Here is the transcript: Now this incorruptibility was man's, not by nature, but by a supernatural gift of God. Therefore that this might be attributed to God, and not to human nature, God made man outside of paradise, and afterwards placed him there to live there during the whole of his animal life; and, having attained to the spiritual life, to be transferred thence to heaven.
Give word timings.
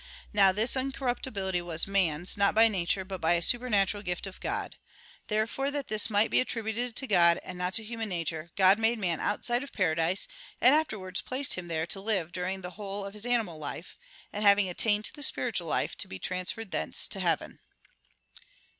Now 0.33 0.51
this 0.51 0.75
incorruptibility 0.75 1.61
was 1.61 1.85
man's, 1.85 2.35
not 2.35 2.55
by 2.55 2.67
nature, 2.67 3.05
but 3.05 3.21
by 3.21 3.33
a 3.33 3.39
supernatural 3.43 4.01
gift 4.01 4.25
of 4.25 4.39
God. 4.41 4.77
Therefore 5.27 5.69
that 5.69 5.89
this 5.89 6.09
might 6.09 6.31
be 6.31 6.39
attributed 6.39 6.95
to 6.95 7.05
God, 7.05 7.39
and 7.43 7.55
not 7.55 7.75
to 7.75 7.83
human 7.83 8.09
nature, 8.09 8.49
God 8.55 8.79
made 8.79 8.97
man 8.97 9.19
outside 9.19 9.61
of 9.63 9.71
paradise, 9.71 10.27
and 10.59 10.73
afterwards 10.73 11.21
placed 11.21 11.53
him 11.53 11.67
there 11.67 11.85
to 11.85 12.01
live 12.01 12.29
there 12.33 12.41
during 12.41 12.61
the 12.61 12.71
whole 12.71 13.05
of 13.05 13.13
his 13.13 13.27
animal 13.27 13.59
life; 13.59 13.95
and, 14.33 14.43
having 14.43 14.67
attained 14.67 15.05
to 15.05 15.13
the 15.13 15.21
spiritual 15.21 15.67
life, 15.67 15.95
to 15.97 16.07
be 16.07 16.17
transferred 16.17 16.71
thence 16.71 17.07
to 17.07 17.19
heaven. 17.19 17.59